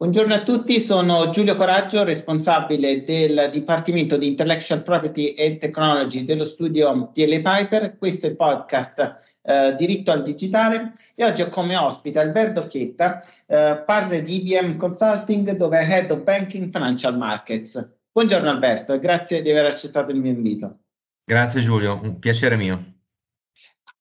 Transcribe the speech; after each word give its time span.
Buongiorno 0.00 0.32
a 0.32 0.44
tutti, 0.44 0.80
sono 0.80 1.30
Giulio 1.30 1.56
Coraggio, 1.56 2.04
responsabile 2.04 3.02
del 3.02 3.50
Dipartimento 3.50 4.16
di 4.16 4.28
Intellectual 4.28 4.84
Property 4.84 5.34
and 5.36 5.58
Technology 5.58 6.22
dello 6.24 6.44
studio 6.44 7.10
DL 7.12 7.42
Piper. 7.42 7.96
Questo 7.98 8.26
è 8.26 8.28
il 8.28 8.36
podcast 8.36 9.16
eh, 9.42 9.74
Diritto 9.76 10.12
al 10.12 10.22
Digitale 10.22 10.92
e 11.16 11.24
oggi 11.24 11.42
ho 11.42 11.48
come 11.48 11.76
ospite 11.76 12.20
Alberto 12.20 12.62
Fietta, 12.62 13.20
eh, 13.44 13.82
partner 13.84 14.22
di 14.22 14.36
IBM 14.36 14.76
Consulting, 14.76 15.56
dove 15.56 15.80
è 15.80 15.90
Head 15.90 16.12
of 16.12 16.22
Banking 16.22 16.70
Financial 16.70 17.18
Markets. 17.18 17.94
Buongiorno 18.12 18.48
Alberto 18.48 18.92
e 18.92 19.00
grazie 19.00 19.42
di 19.42 19.50
aver 19.50 19.66
accettato 19.66 20.12
il 20.12 20.20
mio 20.20 20.30
invito. 20.30 20.78
Grazie 21.24 21.60
Giulio, 21.60 21.98
un 22.00 22.20
piacere 22.20 22.54
mio. 22.54 22.97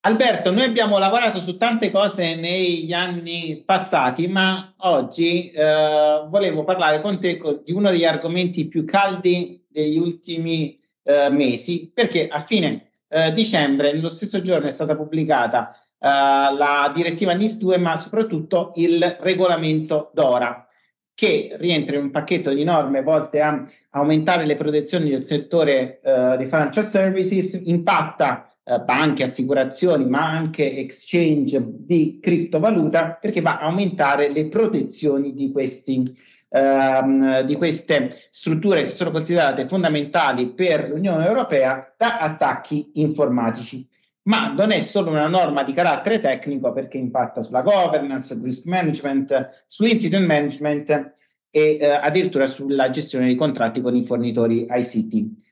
Alberto, 0.01 0.51
noi 0.51 0.63
abbiamo 0.63 0.99
lavorato 0.99 1.41
su 1.41 1.57
tante 1.57 1.91
cose 1.91 2.35
negli 2.35 2.93
anni 2.93 3.63
passati, 3.65 4.27
ma 4.27 4.73
oggi 4.77 5.49
eh, 5.49 6.25
volevo 6.29 6.63
parlare 6.63 7.01
con 7.01 7.19
te 7.19 7.37
di 7.65 7.73
uno 7.73 7.89
degli 7.89 8.05
argomenti 8.05 8.67
più 8.67 8.85
caldi 8.85 9.65
degli 9.67 9.97
ultimi 9.97 10.79
eh, 11.03 11.29
mesi, 11.29 11.91
perché 11.93 12.27
a 12.27 12.39
fine 12.39 12.91
eh, 13.09 13.33
dicembre, 13.33 13.91
nello 13.91 14.07
stesso 14.07 14.39
giorno, 14.41 14.67
è 14.67 14.71
stata 14.71 14.95
pubblicata 14.95 15.73
eh, 15.73 16.07
la 16.07 16.91
direttiva 16.95 17.33
NIS 17.33 17.57
2, 17.57 17.77
ma 17.77 17.97
soprattutto 17.97 18.71
il 18.75 19.17
regolamento 19.19 20.11
DORA, 20.13 20.67
che 21.13 21.57
rientra 21.59 21.97
in 21.97 22.03
un 22.03 22.11
pacchetto 22.11 22.53
di 22.53 22.63
norme 22.63 23.01
volte 23.01 23.41
a 23.41 23.61
aumentare 23.89 24.45
le 24.45 24.55
protezioni 24.55 25.09
del 25.09 25.25
settore 25.25 25.99
eh, 25.99 26.37
dei 26.37 26.45
financial 26.45 26.87
services, 26.87 27.59
impatta 27.65 28.51
eh, 28.69 28.79
banche, 28.81 29.23
assicurazioni, 29.23 30.05
ma 30.05 30.27
anche 30.27 30.77
exchange 30.77 31.63
di 31.63 32.19
criptovaluta, 32.21 33.17
perché 33.19 33.39
va 33.39 33.59
a 33.59 33.67
aumentare 33.67 34.29
le 34.29 34.47
protezioni 34.47 35.33
di, 35.33 35.53
questi, 35.53 36.03
ehm, 36.49 37.41
di 37.43 37.55
queste 37.55 38.27
strutture 38.29 38.83
che 38.83 38.89
sono 38.89 39.11
considerate 39.11 39.69
fondamentali 39.69 40.53
per 40.53 40.89
l'Unione 40.89 41.25
Europea 41.25 41.93
da 41.95 42.17
attacchi 42.17 42.91
informatici. 42.95 43.87
Ma 44.23 44.51
non 44.51 44.71
è 44.71 44.81
solo 44.81 45.11
una 45.11 45.27
norma 45.27 45.63
di 45.63 45.71
carattere 45.71 46.19
tecnico 46.19 46.73
perché 46.73 46.97
impatta 46.97 47.43
sulla 47.43 47.61
governance, 47.61 48.33
sul 48.33 48.43
risk 48.43 48.65
management, 48.65 49.63
sull'incident 49.67 50.25
management 50.25 50.89
e 51.49 51.77
eh, 51.79 51.85
addirittura 51.85 52.47
sulla 52.47 52.89
gestione 52.89 53.27
dei 53.27 53.35
contratti 53.35 53.79
con 53.79 53.95
i 53.95 54.03
fornitori 54.03 54.65
ICT. 54.69 55.46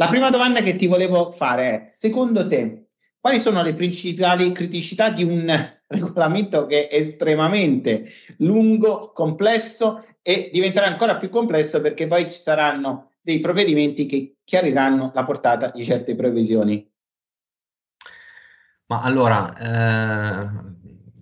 La 0.00 0.08
prima 0.08 0.30
domanda 0.30 0.62
che 0.62 0.76
ti 0.76 0.86
volevo 0.86 1.30
fare 1.32 1.64
è, 1.68 1.88
secondo 1.92 2.48
te, 2.48 2.86
quali 3.20 3.38
sono 3.38 3.62
le 3.62 3.74
principali 3.74 4.50
criticità 4.52 5.10
di 5.10 5.24
un 5.24 5.44
regolamento 5.86 6.64
che 6.64 6.88
è 6.88 6.96
estremamente 6.96 8.06
lungo, 8.38 9.12
complesso 9.12 10.06
e 10.22 10.48
diventerà 10.50 10.86
ancora 10.86 11.18
più 11.18 11.28
complesso 11.28 11.82
perché 11.82 12.06
poi 12.06 12.32
ci 12.32 12.40
saranno 12.40 13.10
dei 13.20 13.40
provvedimenti 13.40 14.06
che 14.06 14.36
chiariranno 14.42 15.12
la 15.14 15.24
portata 15.24 15.70
di 15.70 15.84
certe 15.84 16.14
previsioni? 16.14 16.90
Ma 18.86 19.02
allora, 19.02 19.54
eh, 19.54 20.48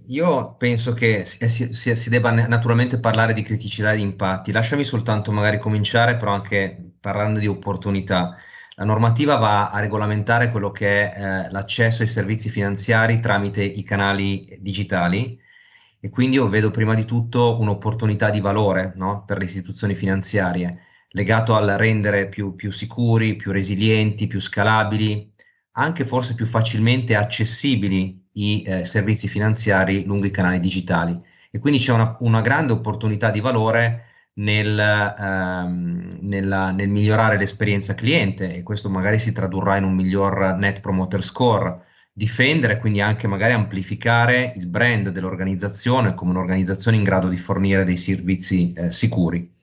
io 0.07 0.55
penso 0.55 0.95
che 0.95 1.25
si, 1.25 1.75
si, 1.75 1.97
si, 1.97 2.09
debba 2.09 2.31
naturalmente 2.31 3.01
parlare 3.01 3.33
di 3.33 3.43
criticità 3.43 3.91
e 3.91 3.97
di 3.97 4.03
impatti. 4.03 4.53
Lasciami 4.53 4.85
soltanto 4.85 5.33
magari 5.33 5.59
cominciare, 5.59 6.15
però 6.15 6.31
anche 6.31 6.93
parlando 7.01 7.41
di 7.41 7.49
opportunità. 7.49 8.37
La 8.79 8.85
normativa 8.85 9.35
va 9.35 9.71
a 9.71 9.81
regolamentare 9.81 10.51
quello 10.53 10.71
che 10.71 11.11
è 11.11 11.47
eh, 11.47 11.51
l'accesso 11.51 12.03
ai 12.03 12.09
servizi 12.09 12.49
finanziari 12.49 13.19
tramite 13.19 13.61
i 13.61 13.83
canali 13.83 14.57
digitali 14.61 15.37
e 15.99 16.11
quindi 16.11 16.37
io 16.37 16.49
vedo 16.49 16.71
prima 16.71 16.95
di 16.95 17.05
tutto 17.05 17.59
un'opportunità 17.59 18.31
di 18.31 18.39
valore 18.39 18.93
no? 18.95 19.25
per 19.25 19.39
le 19.39 19.47
istituzioni 19.47 19.97
finanziarie, 19.97 20.71
legato 21.09 21.57
al 21.57 21.67
rendere 21.77 22.29
più, 22.29 22.55
più 22.55 22.71
sicuri, 22.71 23.35
più 23.35 23.51
resilienti, 23.51 24.29
più 24.29 24.41
scalabili, 24.41 25.29
anche 25.73 26.05
forse 26.05 26.37
più 26.37 26.47
facilmente 26.47 27.17
accessibili 27.17 28.29
i 28.35 28.63
eh, 28.63 28.85
servizi 28.85 29.27
finanziari 29.27 30.05
lungo 30.05 30.27
i 30.27 30.31
canali 30.31 30.61
digitali. 30.61 31.15
E 31.51 31.59
quindi 31.59 31.81
c'è 31.81 31.93
una, 31.93 32.17
una 32.21 32.43
grande 32.43 32.75
opportunità 32.75 33.31
di 33.31 33.41
valore 33.41 34.08
nel, 34.39 34.79
ehm, 34.79 36.09
nella, 36.21 36.71
nel, 36.71 36.89
migliorare 36.89 37.39
l'esperienza 37.39 37.95
cliente 37.95 38.55
e 38.55 38.63
questo 38.63 38.89
magari 38.89 39.19
si 39.19 39.33
tradurrà 39.33 39.77
in 39.77 39.85
un 39.85 39.95
miglior 39.95 40.57
net 40.57 40.81
promoter 40.81 41.23
score, 41.25 41.85
difendere 42.13 42.79
quindi 42.79 43.01
anche 43.01 43.27
magari 43.29 43.53
amplificare 43.53 44.53
il 44.57 44.67
brand 44.67 45.11
dell'organizzazione 45.11 46.15
come 46.15 46.31
un'organizzazione 46.31 46.97
in 46.97 47.05
grado 47.05 47.29
di 47.29 47.37
fornire 47.37 47.85
dei 47.85 47.97
servizi 47.97 48.73
eh, 48.73 48.93
sicuri. 48.93 49.55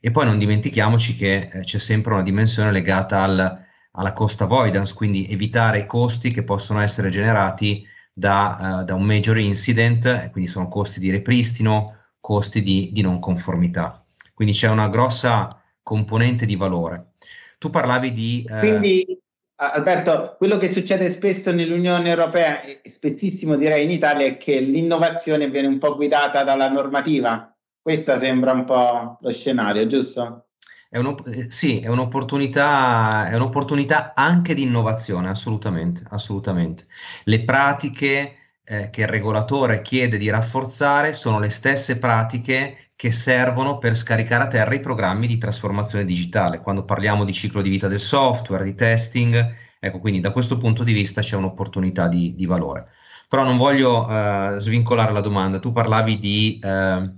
E 0.00 0.10
poi 0.10 0.24
non 0.26 0.38
dimentichiamoci 0.38 1.16
che 1.16 1.48
eh, 1.52 1.60
c'è 1.60 1.78
sempre 1.78 2.12
una 2.12 2.22
dimensione 2.22 2.70
legata 2.70 3.22
al, 3.22 3.64
alla 3.92 4.12
cost 4.12 4.40
avoidance, 4.42 4.94
quindi 4.94 5.26
evitare 5.28 5.80
i 5.80 5.86
costi 5.86 6.30
che 6.30 6.44
possono 6.44 6.80
essere 6.80 7.10
generati 7.10 7.86
da, 8.12 8.80
uh, 8.80 8.84
da 8.84 8.94
un 8.94 9.04
major 9.04 9.36
incident, 9.38 10.30
quindi 10.30 10.48
sono 10.50 10.68
costi 10.68 11.00
di 11.00 11.10
ripristino, 11.10 11.96
costi 12.20 12.62
di, 12.62 12.90
di 12.92 13.02
non 13.02 13.18
conformità. 13.18 14.05
Quindi 14.36 14.52
c'è 14.52 14.68
una 14.68 14.88
grossa 14.88 15.48
componente 15.82 16.44
di 16.44 16.56
valore. 16.56 17.12
Tu 17.56 17.70
parlavi 17.70 18.12
di... 18.12 18.44
Eh... 18.46 18.58
Quindi, 18.58 19.18
Alberto, 19.54 20.34
quello 20.36 20.58
che 20.58 20.70
succede 20.70 21.08
spesso 21.08 21.52
nell'Unione 21.52 22.10
Europea, 22.10 22.60
e 22.60 22.82
spessissimo 22.90 23.56
direi 23.56 23.84
in 23.84 23.90
Italia, 23.90 24.26
è 24.26 24.36
che 24.36 24.60
l'innovazione 24.60 25.48
viene 25.48 25.68
un 25.68 25.78
po' 25.78 25.96
guidata 25.96 26.44
dalla 26.44 26.68
normativa. 26.68 27.50
Questo 27.80 28.14
sembra 28.18 28.52
un 28.52 28.66
po' 28.66 29.16
lo 29.22 29.32
scenario, 29.32 29.86
giusto? 29.86 30.48
È 30.90 30.98
eh, 30.98 31.50
sì, 31.50 31.80
è 31.80 31.88
un'opportunità, 31.88 33.30
è 33.30 33.34
un'opportunità 33.34 34.12
anche 34.14 34.52
di 34.52 34.64
innovazione, 34.64 35.30
assolutamente, 35.30 36.02
assolutamente. 36.10 36.84
Le 37.24 37.42
pratiche 37.42 38.45
eh, 38.68 38.90
che 38.90 39.02
il 39.02 39.06
regolatore 39.06 39.80
chiede 39.80 40.18
di 40.18 40.28
rafforzare 40.28 41.12
sono 41.12 41.38
le 41.38 41.50
stesse 41.50 41.98
pratiche 41.98 42.88
che 42.96 43.12
servono 43.12 43.78
per 43.78 43.94
scaricare 43.94 44.44
a 44.44 44.48
terra 44.48 44.74
i 44.74 44.80
programmi 44.80 45.26
di 45.26 45.38
trasformazione 45.38 46.04
digitale. 46.04 46.60
Quando 46.60 46.84
parliamo 46.84 47.24
di 47.24 47.32
ciclo 47.32 47.62
di 47.62 47.68
vita 47.68 47.88
del 47.88 48.00
software, 48.00 48.64
di 48.64 48.74
testing, 48.74 49.54
ecco, 49.78 50.00
quindi 50.00 50.20
da 50.20 50.32
questo 50.32 50.56
punto 50.56 50.82
di 50.82 50.92
vista 50.92 51.20
c'è 51.20 51.36
un'opportunità 51.36 52.08
di, 52.08 52.34
di 52.34 52.46
valore. 52.46 52.88
Però 53.28 53.44
non 53.44 53.56
voglio 53.56 54.08
eh, 54.08 54.56
svincolare 54.58 55.12
la 55.12 55.20
domanda, 55.20 55.58
tu 55.58 55.72
parlavi 55.72 56.18
di, 56.18 56.58
eh, 56.62 57.12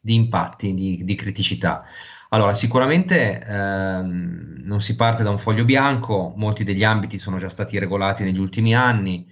di 0.00 0.14
impatti, 0.14 0.74
di, 0.74 1.04
di, 1.04 1.14
criticità. 1.14 1.84
Allora, 2.30 2.54
sicuramente 2.54 3.40
ehm, 3.40 4.62
non 4.64 4.80
si 4.80 4.94
parte 4.96 5.22
da 5.22 5.30
un 5.30 5.38
foglio 5.38 5.64
bianco, 5.64 6.32
molti 6.36 6.64
degli 6.64 6.84
ambiti 6.84 7.18
sono 7.18 7.38
già 7.38 7.48
stati 7.48 7.78
regolati 7.78 8.22
negli 8.24 8.38
ultimi 8.38 8.74
anni, 8.74 9.26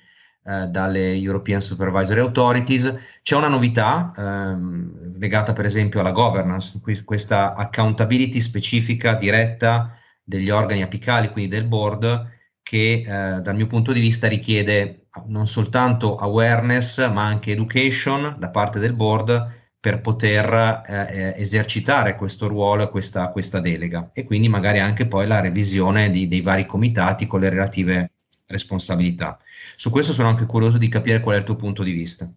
eh, 0.49 0.67
dalle 0.69 1.13
European 1.15 1.61
Supervisory 1.61 2.21
Authorities. 2.21 2.93
C'è 3.23 3.37
una 3.37 3.49
novità 3.49 4.13
ehm, 4.17 5.19
legata 5.19 5.53
per 5.53 5.67
esempio 5.67 6.01
alla 6.01 6.11
governance, 6.11 6.81
questa 7.05 7.55
accountability 7.55 8.41
specifica 8.41 9.15
diretta 9.15 9.95
degli 10.23 10.51
organi 10.51 10.83
apicali, 10.83 11.29
quindi 11.29 11.51
del 11.51 11.67
board, 11.67 12.37
che 12.63 13.03
eh, 13.07 13.41
dal 13.41 13.57
mio 13.57 13.67
punto 13.67 13.93
di 13.93 14.01
vista 14.01 14.29
richiede 14.29 15.09
non 15.27 15.47
soltanto 15.47 16.17
awareness 16.17 17.11
ma 17.11 17.25
anche 17.25 17.53
education 17.53 18.37
da 18.39 18.51
parte 18.51 18.79
del 18.79 18.95
board 18.95 19.57
per 19.81 20.01
poter 20.01 20.83
eh, 20.87 21.35
eh 21.35 21.41
esercitare 21.41 22.15
questo 22.15 22.47
ruolo 22.47 22.85
e 22.85 22.91
questa, 22.91 23.31
questa, 23.31 23.61
delega 23.61 24.11
e 24.13 24.25
quindi 24.25 24.49
magari 24.49 24.81
anche 24.81 25.07
poi 25.07 25.27
la 25.27 25.41
revisione 25.41 26.11
di, 26.11 26.29
dei 26.29 26.43
vari 26.43 26.67
comitati 26.67 27.27
con 27.27 27.41
le 27.41 27.49
relative 27.49 28.13
responsabilità. 28.49 29.39
Su 29.77 29.91
questo 29.91 30.13
sono 30.13 30.29
anche 30.29 30.47
curioso 30.47 30.79
di 30.79 30.89
capire 30.89 31.21
qual 31.21 31.37
è 31.37 31.39
il 31.39 31.45
tuo 31.45 31.57
punto 31.57 31.83
di 31.83 31.93
vista. 31.93 32.29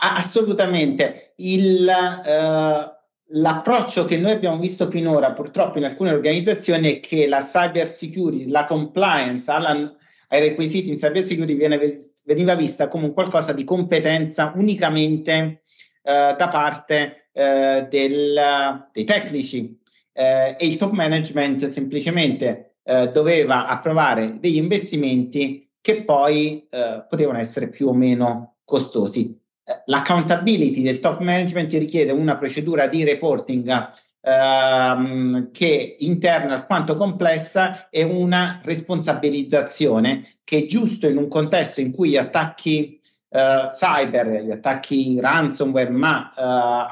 Assolutamente. 0.00 1.32
Il, 1.36 1.86
uh, 1.86 3.38
l'approccio 3.38 4.04
che 4.04 4.18
noi 4.18 4.32
abbiamo 4.32 4.58
visto 4.58 4.90
finora, 4.90 5.32
purtroppo 5.32 5.78
in 5.78 5.84
alcune 5.84 6.12
organizzazioni, 6.12 6.96
è 6.96 7.00
che 7.00 7.26
la 7.26 7.42
cyber 7.42 7.94
security, 7.94 8.48
la 8.48 8.66
compliance 8.66 9.50
alla, 9.50 9.94
ai 10.28 10.40
requisiti 10.40 10.90
in 10.90 10.98
cyber 10.98 11.22
security 11.22 11.54
viene, 11.54 12.10
veniva 12.24 12.54
vista 12.54 12.88
come 12.88 13.06
un 13.06 13.12
qualcosa 13.12 13.52
di 13.52 13.64
competenza 13.64 14.52
unicamente 14.54 15.62
uh, 16.02 16.36
da 16.36 16.48
parte 16.50 17.28
uh, 17.32 17.88
del, 17.88 18.88
dei 18.92 19.04
tecnici 19.04 19.78
e 20.12 20.56
il 20.60 20.76
top 20.76 20.90
management 20.90 21.70
semplicemente 21.70 22.69
eh, 22.90 23.12
doveva 23.12 23.66
approvare 23.66 24.40
degli 24.40 24.56
investimenti 24.56 25.70
che 25.80 26.02
poi 26.02 26.66
eh, 26.68 27.06
potevano 27.08 27.38
essere 27.38 27.68
più 27.68 27.86
o 27.86 27.94
meno 27.94 28.56
costosi. 28.64 29.38
Eh, 29.62 29.82
l'accountability 29.86 30.82
del 30.82 30.98
top 30.98 31.20
management 31.20 31.72
richiede 31.74 32.10
una 32.10 32.36
procedura 32.36 32.88
di 32.88 33.04
reporting 33.04 33.90
ehm, 34.22 35.52
che 35.52 35.96
interna 36.00 36.54
alquanto 36.54 36.96
complessa 36.96 37.88
e 37.90 38.02
una 38.02 38.60
responsabilizzazione 38.64 40.38
che 40.42 40.66
giusto 40.66 41.06
in 41.06 41.16
un 41.16 41.28
contesto 41.28 41.80
in 41.80 41.92
cui 41.92 42.10
gli 42.10 42.16
attacchi 42.16 42.99
eh, 43.30 43.66
cyber, 43.70 44.42
gli 44.42 44.50
attacchi 44.50 45.18
ransomware, 45.20 45.90
ma 45.90 46.34
eh, 46.34 46.42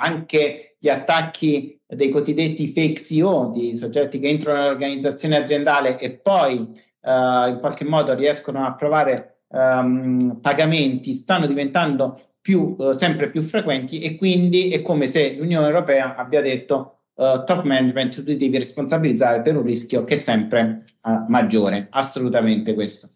anche 0.01 0.77
gli 0.79 0.89
attacchi 0.89 1.81
dei 1.87 2.11
cosiddetti 2.11 2.69
fake 2.69 3.03
CEO, 3.03 3.51
di 3.51 3.77
soggetti 3.77 4.21
che 4.21 4.29
entrano 4.29 4.61
nell'organizzazione 4.61 5.37
aziendale 5.37 5.99
e 5.99 6.13
poi 6.13 6.71
eh, 7.01 7.49
in 7.49 7.57
qualche 7.59 7.85
modo 7.85 8.15
riescono 8.15 8.65
a 8.65 8.75
provare 8.75 9.41
ehm, 9.51 10.39
pagamenti, 10.41 11.15
stanno 11.15 11.47
diventando 11.47 12.21
più, 12.41 12.77
eh, 12.79 12.95
sempre 12.95 13.31
più 13.31 13.43
frequenti 13.43 14.01
e 14.01 14.17
quindi 14.17 14.71
è 14.71 14.83
come 14.83 15.07
se 15.07 15.35
l'Unione 15.35 15.67
Europea 15.67 16.15
abbia 16.17 16.41
detto 16.41 16.95
Uh, 17.19 17.43
top 17.43 17.65
management 17.65 18.15
tu 18.15 18.23
devi 18.23 18.57
responsabilizzare 18.59 19.43
per 19.43 19.57
un 19.57 19.65
rischio 19.65 20.05
che 20.05 20.15
è 20.15 20.19
sempre 20.19 20.85
uh, 21.03 21.25
maggiore, 21.27 21.89
assolutamente 21.91 22.75
questo. 22.75 23.09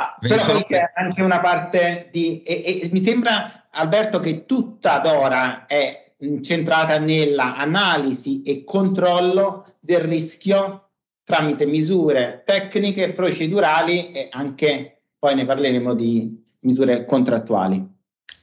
Ah, 0.00 0.16
però 0.18 0.62
c'è 0.62 0.92
anche 0.94 1.20
una 1.20 1.40
parte 1.40 2.08
di... 2.10 2.40
E, 2.40 2.62
e, 2.64 2.88
mi 2.90 3.02
sembra, 3.02 3.68
Alberto, 3.70 4.18
che 4.18 4.46
tutta 4.46 4.98
Dora 4.98 5.66
è 5.66 6.14
centrata 6.40 6.98
nella 6.98 7.54
analisi 7.54 8.42
e 8.42 8.64
controllo 8.64 9.74
del 9.78 10.00
rischio 10.00 10.88
tramite 11.22 11.66
misure 11.66 12.42
tecniche, 12.46 13.12
procedurali 13.12 14.10
e 14.12 14.28
anche, 14.30 15.02
poi 15.18 15.34
ne 15.34 15.44
parleremo 15.44 15.92
di 15.92 16.44
misure 16.60 17.04
contrattuali. 17.04 17.86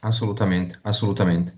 Assolutamente, 0.00 0.78
assolutamente. 0.82 1.54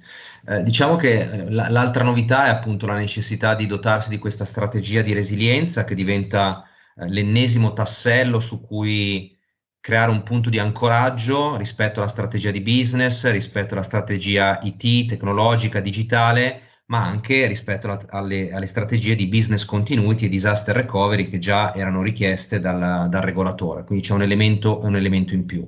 Eh, 0.48 0.62
diciamo 0.62 0.96
che 0.96 1.44
l'altra 1.50 2.04
novità 2.04 2.46
è 2.46 2.48
appunto 2.48 2.86
la 2.86 2.94
necessità 2.94 3.54
di 3.54 3.66
dotarsi 3.66 4.08
di 4.08 4.16
questa 4.16 4.46
strategia 4.46 5.02
di 5.02 5.12
resilienza 5.12 5.84
che 5.84 5.94
diventa 5.94 6.64
eh, 6.96 7.06
l'ennesimo 7.06 7.74
tassello 7.74 8.40
su 8.40 8.66
cui 8.66 9.36
creare 9.80 10.10
un 10.10 10.22
punto 10.22 10.50
di 10.50 10.58
ancoraggio 10.58 11.56
rispetto 11.56 12.00
alla 12.00 12.08
strategia 12.08 12.50
di 12.50 12.60
business, 12.60 13.30
rispetto 13.30 13.74
alla 13.74 13.82
strategia 13.82 14.58
IT, 14.62 15.06
tecnologica, 15.08 15.80
digitale, 15.80 16.62
ma 16.86 17.04
anche 17.04 17.46
rispetto 17.46 17.86
alla, 17.86 18.00
alle, 18.10 18.52
alle, 18.52 18.66
strategie 18.66 19.14
di 19.14 19.26
business 19.28 19.64
continuity 19.64 20.26
e 20.26 20.28
disaster 20.28 20.74
recovery 20.74 21.28
che 21.28 21.38
già 21.38 21.74
erano 21.74 22.02
richieste 22.02 22.60
dal, 22.60 23.08
dal 23.08 23.22
regolatore. 23.22 23.84
Quindi 23.84 24.04
c'è 24.04 24.14
un 24.14 24.22
elemento, 24.22 24.78
un 24.82 24.96
elemento 24.96 25.34
in 25.34 25.46
più. 25.46 25.66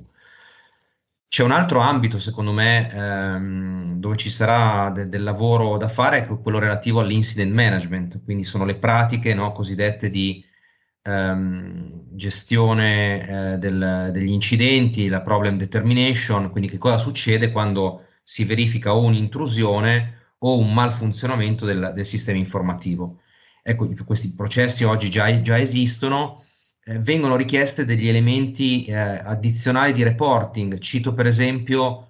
C'è 1.28 1.42
un 1.42 1.50
altro 1.50 1.78
ambito, 1.80 2.18
secondo 2.18 2.52
me, 2.52 2.90
ehm, 2.92 3.94
dove 3.98 4.16
ci 4.16 4.28
sarà 4.28 4.90
de- 4.90 5.08
del 5.08 5.22
lavoro 5.22 5.78
da 5.78 5.88
fare, 5.88 6.22
è 6.22 6.26
quello 6.40 6.58
relativo 6.58 7.00
all'incident 7.00 7.52
management, 7.52 8.22
quindi 8.22 8.44
sono 8.44 8.66
le 8.66 8.76
pratiche 8.76 9.32
no, 9.32 9.50
cosiddette 9.52 10.10
di 10.10 10.44
ehm, 11.02 12.04
gestione 12.10 13.54
eh, 13.54 13.58
del, 13.58 14.10
degli 14.12 14.30
incidenti, 14.30 15.08
la 15.08 15.22
problem 15.22 15.56
determination, 15.56 16.50
quindi 16.50 16.68
che 16.68 16.78
cosa 16.78 16.98
succede 16.98 17.50
quando 17.50 18.04
si 18.22 18.44
verifica 18.44 18.94
o 18.94 19.02
un'intrusione 19.02 20.20
o 20.38 20.58
un 20.58 20.72
malfunzionamento 20.72 21.64
del, 21.64 21.92
del 21.94 22.06
sistema 22.06 22.38
informativo. 22.38 23.20
Ecco, 23.62 23.88
questi 24.04 24.34
processi 24.34 24.84
oggi 24.84 25.08
già, 25.08 25.40
già 25.40 25.58
esistono, 25.58 26.44
eh, 26.84 26.98
vengono 26.98 27.36
richieste 27.36 27.84
degli 27.84 28.08
elementi 28.08 28.84
eh, 28.84 28.94
addizionali 28.94 29.92
di 29.92 30.02
reporting. 30.02 30.78
Cito 30.78 31.12
per 31.12 31.26
esempio 31.26 32.08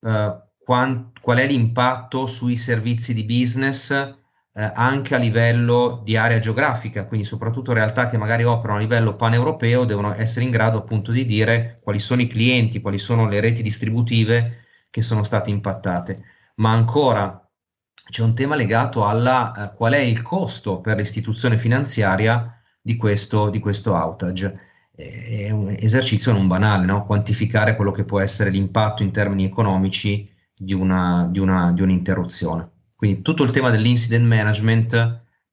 eh, 0.00 0.40
qual, 0.64 1.10
qual 1.20 1.38
è 1.38 1.46
l'impatto 1.46 2.26
sui 2.26 2.56
servizi 2.56 3.14
di 3.14 3.24
business 3.24 4.20
eh, 4.54 4.70
anche 4.74 5.14
a 5.14 5.18
livello 5.18 6.00
di 6.04 6.16
area 6.16 6.38
geografica, 6.38 7.06
quindi 7.06 7.26
soprattutto 7.26 7.72
realtà 7.72 8.08
che 8.08 8.18
magari 8.18 8.44
operano 8.44 8.78
a 8.78 8.82
livello 8.82 9.16
paneuropeo 9.16 9.84
devono 9.84 10.14
essere 10.14 10.44
in 10.44 10.50
grado 10.50 10.78
appunto 10.78 11.10
di 11.10 11.24
dire 11.24 11.80
quali 11.82 11.98
sono 11.98 12.20
i 12.20 12.26
clienti, 12.26 12.80
quali 12.80 12.98
sono 12.98 13.26
le 13.26 13.40
reti 13.40 13.62
distributive 13.62 14.64
che 14.90 15.02
sono 15.02 15.22
state 15.24 15.50
impattate. 15.50 16.16
Ma 16.56 16.72
ancora 16.72 17.38
c'è 18.08 18.22
un 18.22 18.34
tema 18.34 18.56
legato 18.56 19.06
alla 19.06 19.52
eh, 19.72 19.76
qual 19.76 19.94
è 19.94 19.98
il 19.98 20.22
costo 20.22 20.80
per 20.80 20.96
l'istituzione 20.96 21.56
finanziaria 21.56 22.60
di 22.80 22.96
questo, 22.96 23.48
di 23.48 23.58
questo 23.58 23.94
outage. 23.94 24.52
È 24.94 25.50
un 25.50 25.74
esercizio 25.78 26.32
non 26.32 26.46
banale, 26.46 26.84
no? 26.84 27.06
quantificare 27.06 27.74
quello 27.76 27.90
che 27.92 28.04
può 28.04 28.20
essere 28.20 28.50
l'impatto 28.50 29.02
in 29.02 29.10
termini 29.10 29.44
economici 29.46 30.26
di, 30.54 30.74
una, 30.74 31.26
di, 31.30 31.38
una, 31.38 31.72
di 31.72 31.80
un'interruzione. 31.80 32.70
Quindi 33.02 33.22
tutto 33.22 33.42
il 33.42 33.50
tema 33.50 33.70
dell'incident 33.70 34.24
management 34.24 34.92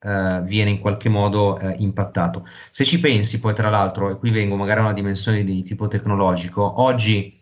eh, 0.02 0.42
viene 0.44 0.70
in 0.70 0.78
qualche 0.78 1.10
modo 1.10 1.58
eh, 1.58 1.74
impattato. 1.80 2.46
Se 2.70 2.86
ci 2.86 3.00
pensi 3.00 3.40
poi 3.40 3.56
tra 3.56 3.72
l'altro, 3.72 4.12
e 4.12 4.18
qui 4.20 4.30
vengo 4.30 4.56
magari 4.56 4.82
a 4.82 4.84
una 4.84 4.94
dimensione 4.94 5.44
di 5.44 5.64
tipo 5.64 5.88
tecnologico, 5.88 6.80
oggi 6.80 7.36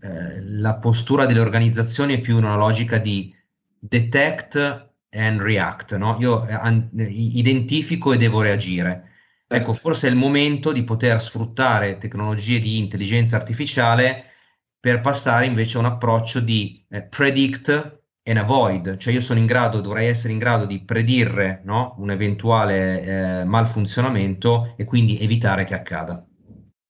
eh, 0.00 0.40
la 0.42 0.74
postura 0.78 1.24
delle 1.24 1.38
organizzazioni 1.38 2.14
è 2.14 2.20
più 2.20 2.36
una 2.36 2.56
logica 2.56 2.98
di 2.98 3.32
detect 3.78 4.90
and 5.10 5.40
react, 5.40 5.94
no? 5.94 6.16
Io 6.18 6.44
eh, 6.44 6.54
an- 6.54 6.90
identifico 6.96 8.12
e 8.12 8.16
devo 8.16 8.40
reagire. 8.40 9.02
Ecco, 9.46 9.72
forse 9.72 10.08
è 10.08 10.10
il 10.10 10.16
momento 10.16 10.72
di 10.72 10.82
poter 10.82 11.22
sfruttare 11.22 11.96
tecnologie 11.96 12.58
di 12.58 12.78
intelligenza 12.78 13.36
artificiale 13.36 14.32
per 14.80 14.98
passare 14.98 15.46
invece 15.46 15.76
a 15.76 15.80
un 15.80 15.86
approccio 15.86 16.40
di 16.40 16.84
eh, 16.88 17.04
predict 17.04 17.97
and 18.28 18.38
avoid, 18.38 18.96
cioè 18.96 19.12
io 19.12 19.20
sono 19.20 19.38
in 19.38 19.46
grado, 19.46 19.80
dovrei 19.80 20.06
essere 20.06 20.32
in 20.32 20.38
grado 20.38 20.64
di 20.64 20.80
predire 20.80 21.62
no? 21.64 21.96
un 21.98 22.10
eventuale 22.10 23.02
eh, 23.02 23.44
malfunzionamento 23.44 24.74
e 24.76 24.84
quindi 24.84 25.18
evitare 25.18 25.64
che 25.64 25.74
accada. 25.74 26.24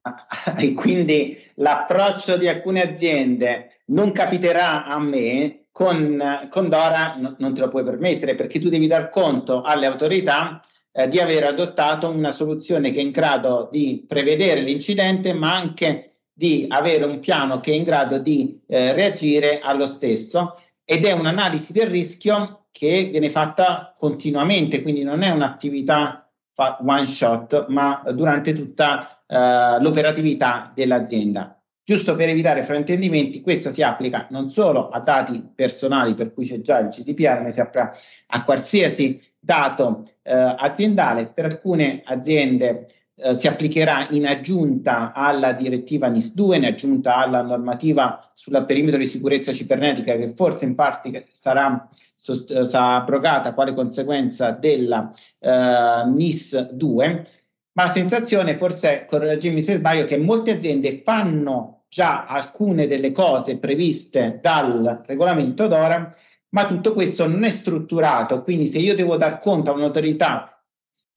E 0.57 0.73
quindi 0.73 1.39
l'approccio 1.57 2.37
di 2.37 2.49
alcune 2.49 2.83
aziende 2.83 3.83
non 3.87 4.13
capiterà 4.13 4.87
a 4.87 4.99
me, 4.99 5.67
con, 5.71 6.49
con 6.51 6.69
Dora 6.69 7.17
no, 7.17 7.37
non 7.39 7.55
te 7.55 7.61
lo 7.61 7.69
puoi 7.69 7.85
permettere 7.85 8.35
perché 8.35 8.59
tu 8.59 8.69
devi 8.69 8.89
dar 8.89 9.11
conto 9.11 9.63
alle 9.63 9.87
autorità 9.87 10.61
eh, 10.91 11.09
di 11.09 11.21
aver 11.21 11.45
adottato 11.45 12.09
una 12.09 12.33
soluzione 12.33 12.91
che 12.91 12.99
è 12.99 13.03
in 13.03 13.13
grado 13.13 13.69
di 13.71 14.05
prevedere 14.09 14.63
l'incidente, 14.63 15.33
ma 15.33 15.55
anche 15.55 16.15
di 16.33 16.67
avere 16.69 17.05
un 17.05 17.21
piano 17.21 17.61
che 17.61 17.73
è 17.73 17.75
in 17.75 17.85
grado 17.85 18.19
di 18.19 18.61
eh, 18.67 18.93
reagire 18.93 19.61
allo 19.61 19.87
stesso 19.87 20.61
ed 20.91 21.05
è 21.05 21.13
un'analisi 21.13 21.75
del 21.75 21.89
rischio 21.89 22.69
che 22.71 23.09
viene 23.11 23.29
fatta 23.29 23.93
continuamente, 23.95 24.81
quindi 24.81 25.03
non 25.03 25.21
è 25.21 25.29
un'attività 25.29 26.27
one 26.55 27.05
shot, 27.05 27.67
ma 27.69 28.03
durante 28.15 28.55
tutta 28.55 29.23
uh, 29.27 29.83
l'operatività 29.83 30.73
dell'azienda. 30.75 31.61
Giusto 31.85 32.17
per 32.17 32.31
evitare 32.31 32.65
fraintendimenti, 32.65 33.43
questa 33.43 33.71
si 33.71 33.83
applica 33.83 34.29
non 34.31 34.51
solo 34.51 34.89
a 34.89 35.01
dati 35.01 35.53
personali, 35.55 36.15
per 36.15 36.33
cui 36.33 36.47
c'è 36.47 36.63
già 36.63 36.79
il 36.79 36.89
GDPR, 36.89 37.43
ma 37.43 37.51
si 37.51 37.61
applica 37.61 37.93
a 38.29 38.43
qualsiasi 38.43 39.21
dato 39.39 40.05
uh, 40.23 40.55
aziendale. 40.57 41.27
Per 41.27 41.45
alcune 41.45 42.01
aziende 42.03 42.87
eh, 43.21 43.35
si 43.35 43.49
applicherà 43.49 44.07
in 44.11 44.27
aggiunta 44.27 45.13
alla 45.13 45.53
direttiva 45.53 46.09
NIS2, 46.09 46.55
in 46.55 46.65
aggiunta 46.65 47.17
alla 47.17 47.43
normativa 47.43 48.31
sul 48.35 48.65
perimetro 48.65 49.01
di 49.01 49.09
sicurezza 49.09 49.53
cibernetica 49.53 50.15
che 50.15 50.35
forse 50.37 50.67
in 50.67 50.77
parte 50.77 51.27
sarà, 51.33 51.89
sost- 52.17 52.63
sarà 52.63 52.95
abrogata 52.95 53.55
quale 53.55 53.75
conseguenza 53.75 54.53
della 54.53 55.13
eh, 55.41 55.51
NIS2, 55.51 57.27
ma 57.73 57.85
la 57.85 57.91
sensazione, 57.91 58.57
forse 58.57 59.05
correggimi 59.09 59.63
se 59.63 59.77
sbaglio, 59.77 60.05
che 60.05 60.17
molte 60.17 60.53
aziende 60.53 61.03
fanno 61.05 61.83
già 61.89 62.25
alcune 62.25 62.87
delle 62.87 63.11
cose 63.11 63.59
previste 63.59 64.39
dal 64.41 65.03
regolamento 65.07 65.67
d'ora, 65.67 66.15
ma 66.51 66.67
tutto 66.67 66.93
questo 66.93 67.27
non 67.27 67.43
è 67.45 67.51
strutturato, 67.51 68.43
quindi 68.43 68.67
se 68.67 68.79
io 68.79 68.95
devo 68.95 69.17
dar 69.17 69.41
conto 69.41 69.71
a 69.71 69.75
un'autorità 69.75 70.58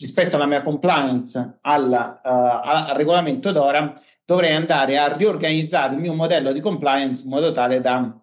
rispetto 0.01 0.35
alla 0.35 0.47
mia 0.47 0.63
compliance 0.63 1.59
alla, 1.61 2.19
uh, 2.23 2.89
al 2.89 2.95
regolamento 2.95 3.51
d'ora, 3.51 3.93
dovrei 4.25 4.53
andare 4.53 4.97
a 4.97 5.15
riorganizzare 5.15 5.93
il 5.93 6.01
mio 6.01 6.13
modello 6.13 6.51
di 6.51 6.59
compliance 6.59 7.23
in 7.23 7.29
modo 7.29 7.51
tale 7.51 7.79
da 7.81 8.19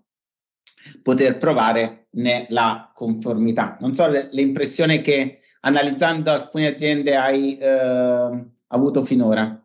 poter 1.02 1.38
provare 1.38 2.08
la 2.48 2.90
conformità. 2.92 3.76
Non 3.80 3.94
so 3.94 4.08
l'impressione 4.30 5.00
che 5.02 5.40
analizzando 5.60 6.32
alcune 6.32 6.66
aziende 6.66 7.16
hai 7.16 7.56
eh, 7.58 8.44
avuto 8.68 9.04
finora. 9.04 9.62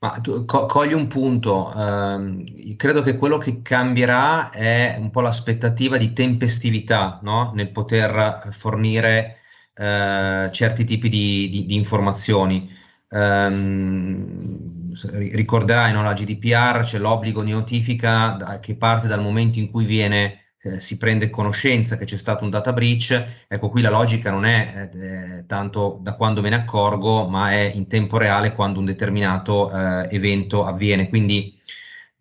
Ma 0.00 0.10
tu 0.20 0.44
co- 0.44 0.66
cogli 0.66 0.92
un 0.92 1.06
punto, 1.06 1.72
eh, 1.72 2.74
credo 2.76 3.00
che 3.00 3.16
quello 3.16 3.38
che 3.38 3.62
cambierà 3.62 4.50
è 4.50 4.96
un 4.98 5.10
po' 5.10 5.20
l'aspettativa 5.20 5.96
di 5.96 6.12
tempestività 6.12 7.20
no? 7.22 7.52
nel 7.54 7.70
poter 7.70 8.48
fornire 8.50 9.43
eh, 9.74 10.48
certi 10.52 10.84
tipi 10.84 11.08
di, 11.08 11.48
di, 11.48 11.66
di 11.66 11.74
informazioni. 11.74 12.82
Um, 13.08 14.92
ricorderai, 15.12 15.92
no, 15.92 16.02
la 16.02 16.12
GDPR 16.12 16.80
c'è 16.82 16.98
l'obbligo 16.98 17.42
di 17.42 17.52
notifica 17.52 18.58
che 18.60 18.76
parte 18.76 19.06
dal 19.06 19.20
momento 19.22 19.58
in 19.58 19.70
cui 19.70 19.84
viene, 19.84 20.44
eh, 20.62 20.80
si 20.80 20.96
prende 20.96 21.30
conoscenza 21.30 21.96
che 21.96 22.04
c'è 22.06 22.16
stato 22.16 22.44
un 22.44 22.50
data 22.50 22.72
breach. 22.72 23.44
Ecco, 23.48 23.68
qui 23.68 23.82
la 23.82 23.90
logica 23.90 24.30
non 24.30 24.44
è 24.44 24.90
eh, 24.92 25.46
tanto 25.46 25.98
da 26.00 26.14
quando 26.14 26.40
me 26.40 26.48
ne 26.48 26.56
accorgo, 26.56 27.28
ma 27.28 27.50
è 27.52 27.70
in 27.74 27.86
tempo 27.86 28.16
reale 28.18 28.52
quando 28.54 28.78
un 28.78 28.84
determinato 28.86 29.70
eh, 29.70 30.08
evento 30.10 30.64
avviene. 30.64 31.08
Quindi 31.08 31.58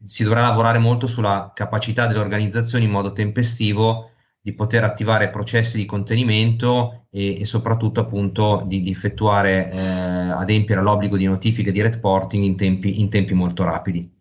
si 0.05 0.23
dovrà 0.23 0.41
lavorare 0.41 0.79
molto 0.79 1.07
sulla 1.07 1.51
capacità 1.55 2.07
delle 2.07 2.19
organizzazioni 2.19 2.85
in 2.85 2.91
modo 2.91 3.13
tempestivo 3.13 4.11
di 4.45 4.53
poter 4.53 4.83
attivare 4.83 5.29
processi 5.29 5.77
di 5.77 5.85
contenimento 5.85 7.05
e, 7.09 7.39
e 7.39 7.45
soprattutto 7.45 8.01
appunto 8.01 8.61
di, 8.67 8.81
di 8.81 8.91
effettuare, 8.91 9.71
eh, 9.71 9.77
adempiere 9.77 10.81
all'obbligo 10.81 11.15
di 11.15 11.23
notifiche 11.23 11.71
di 11.71 11.81
reporting 11.81 12.43
in 12.43 12.57
tempi, 12.57 12.99
in 12.99 13.09
tempi 13.09 13.33
molto 13.33 13.63
rapidi. 13.63 14.13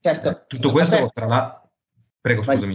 Certo. 0.00 0.30
Eh, 0.30 0.44
tutto 0.48 0.72
questo 0.72 0.96
Vabbè. 0.96 1.10
tra 1.12 1.26
l'altro... 1.26 1.70
Prego, 2.20 2.42
scusami. 2.42 2.74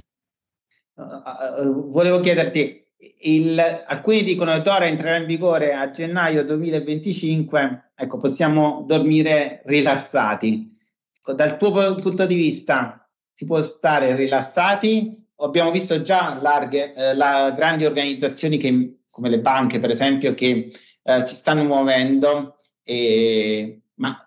Uh, 0.94 1.92
volevo 1.92 2.22
chiederti, 2.22 2.88
il, 3.24 3.60
alcuni 3.86 4.24
dicono 4.24 4.62
che 4.62 4.70
ora 4.70 4.86
entrerà 4.86 5.18
in 5.18 5.26
vigore 5.26 5.74
a 5.74 5.92
gennaio 5.92 6.46
2025, 6.46 7.92
ecco, 7.96 8.18
possiamo 8.18 8.86
dormire 8.88 9.62
rilassati. 9.66 10.74
Ecco, 11.18 11.34
dal 11.34 11.58
tuo 11.58 12.00
punto 12.00 12.26
di 12.26 12.36
vista, 12.36 13.06
si 13.34 13.46
può 13.46 13.62
stare 13.62 14.16
rilassati? 14.16 15.25
Abbiamo 15.38 15.72
visto 15.72 16.02
già 16.02 16.40
larghe, 16.42 16.94
eh, 16.94 17.16
la, 17.16 17.52
grandi 17.52 17.86
organizzazioni 17.86 18.58
che, 18.58 19.00
come 19.10 19.30
le 19.30 19.40
banche, 19.40 19.80
per 19.80 19.90
esempio, 19.90 20.34
che 20.34 20.72
eh, 21.04 21.26
si 21.26 21.36
stanno 21.36 21.64
muovendo, 21.64 22.60
e, 22.84 23.82
ma 23.96 24.26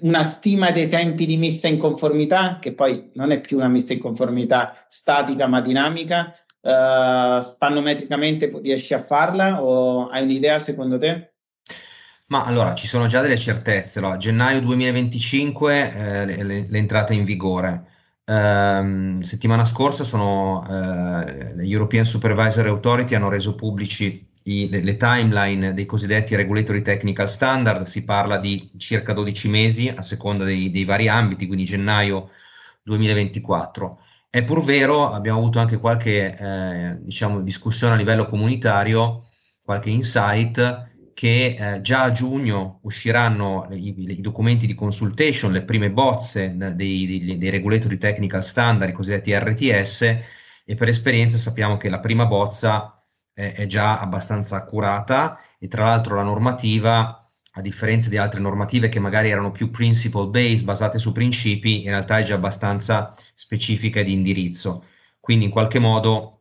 una 0.00 0.22
stima 0.22 0.70
dei 0.70 0.88
tempi 0.88 1.26
di 1.26 1.36
messa 1.36 1.68
in 1.68 1.78
conformità, 1.78 2.58
che 2.60 2.72
poi 2.72 3.10
non 3.14 3.30
è 3.32 3.40
più 3.40 3.56
una 3.56 3.68
messa 3.68 3.92
in 3.92 3.98
conformità 3.98 4.86
statica 4.88 5.46
ma 5.46 5.60
dinamica, 5.60 6.34
uh, 6.60 7.42
spannometricamente 7.42 8.50
riesci 8.62 8.94
a 8.94 9.02
farla 9.02 9.62
o 9.62 10.08
hai 10.08 10.22
un'idea 10.22 10.58
secondo 10.58 10.98
te? 10.98 11.32
Ma 12.26 12.44
allora 12.44 12.74
ci 12.74 12.86
sono 12.86 13.06
già 13.06 13.22
delle 13.22 13.38
certezze. 13.38 14.00
No? 14.00 14.16
Gennaio 14.16 14.60
2025 14.60 15.92
eh, 15.92 16.42
l'entrata 16.68 17.14
in 17.14 17.24
vigore. 17.24 17.96
Um, 18.30 19.22
settimana 19.22 19.64
scorsa 19.64 20.04
sono 20.04 20.58
uh, 20.58 21.54
le 21.54 21.64
European 21.64 22.04
Supervisory 22.04 22.68
Authority 22.68 23.14
hanno 23.14 23.30
reso 23.30 23.54
pubblici 23.54 24.28
i, 24.42 24.68
le, 24.68 24.82
le, 24.82 24.98
timeline 24.98 25.72
dei 25.72 25.86
cosiddetti 25.86 26.36
regulatory 26.36 26.82
technical 26.82 27.26
standard, 27.26 27.86
si 27.86 28.04
parla 28.04 28.36
di 28.36 28.70
circa 28.76 29.14
12 29.14 29.48
mesi 29.48 29.88
a 29.88 30.02
seconda 30.02 30.44
dei, 30.44 30.70
dei 30.70 30.84
vari 30.84 31.08
ambiti, 31.08 31.46
quindi 31.46 31.64
gennaio 31.64 32.28
2024. 32.82 33.98
È 34.28 34.44
pur 34.44 34.62
vero, 34.62 35.10
abbiamo 35.10 35.38
avuto 35.38 35.58
anche 35.58 35.78
qualche 35.78 36.36
eh, 36.36 36.98
diciamo, 37.00 37.40
discussione 37.40 37.94
a 37.94 37.96
livello 37.96 38.26
comunitario, 38.26 39.24
qualche 39.62 39.88
insight, 39.88 40.87
che 41.18 41.56
eh, 41.58 41.80
già 41.80 42.02
a 42.02 42.12
giugno 42.12 42.78
usciranno 42.82 43.66
i, 43.72 43.92
i, 43.96 44.20
documenti 44.20 44.68
di 44.68 44.76
consultation, 44.76 45.50
le 45.50 45.64
prime 45.64 45.90
bozze 45.90 46.56
dei, 46.56 46.76
dei, 46.76 47.36
dei 47.36 47.50
regulatori 47.50 47.98
technical 47.98 48.44
standard, 48.44 48.90
i 48.90 48.94
cosiddetti 48.94 49.36
RTS, 49.36 50.02
e 50.64 50.74
per 50.76 50.86
esperienza 50.86 51.36
sappiamo 51.36 51.76
che 51.76 51.88
la 51.88 51.98
prima 51.98 52.26
bozza 52.26 52.94
è, 53.34 53.52
è 53.52 53.66
già 53.66 53.98
abbastanza 53.98 54.54
accurata 54.58 55.40
e 55.58 55.66
tra 55.66 55.86
l'altro 55.86 56.14
la 56.14 56.22
normativa 56.22 57.20
a 57.50 57.60
differenza 57.60 58.08
di 58.08 58.16
altre 58.16 58.38
normative 58.38 58.88
che 58.88 59.00
magari 59.00 59.30
erano 59.30 59.50
più 59.50 59.70
principle 59.70 60.28
based, 60.28 60.64
basate 60.64 61.00
su 61.00 61.10
principi, 61.10 61.82
in 61.82 61.90
realtà 61.90 62.20
è 62.20 62.22
già 62.22 62.34
abbastanza 62.34 63.12
specifica 63.34 64.02
di 64.04 64.12
indirizzo. 64.12 64.84
Quindi 65.18 65.46
in 65.46 65.50
qualche 65.50 65.80
modo 65.80 66.37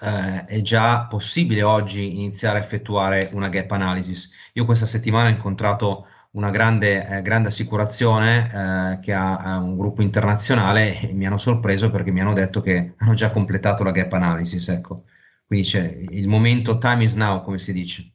eh, 0.00 0.44
è 0.44 0.60
già 0.62 1.06
possibile 1.06 1.62
oggi 1.62 2.14
iniziare 2.14 2.58
a 2.58 2.62
effettuare 2.62 3.30
una 3.32 3.48
gap 3.48 3.70
analysis. 3.72 4.32
Io 4.54 4.64
questa 4.64 4.86
settimana 4.86 5.28
ho 5.28 5.32
incontrato 5.32 6.04
una 6.32 6.50
grande, 6.50 7.06
eh, 7.06 7.22
grande 7.22 7.48
assicurazione 7.48 8.50
eh, 8.94 8.98
che 9.00 9.12
ha 9.12 9.42
eh, 9.44 9.56
un 9.56 9.76
gruppo 9.76 10.02
internazionale 10.02 11.00
e 11.08 11.12
mi 11.12 11.26
hanno 11.26 11.38
sorpreso 11.38 11.90
perché 11.90 12.10
mi 12.10 12.20
hanno 12.20 12.34
detto 12.34 12.60
che 12.60 12.94
hanno 12.98 13.14
già 13.14 13.30
completato 13.30 13.82
la 13.84 13.90
gap 13.90 14.12
analysis. 14.12 14.68
Ecco. 14.68 15.04
Quindi 15.46 15.66
c'è 15.66 15.98
il 16.10 16.28
momento 16.28 16.78
time 16.78 17.04
is 17.04 17.14
now, 17.14 17.42
come 17.42 17.58
si 17.58 17.72
dice 17.72 18.12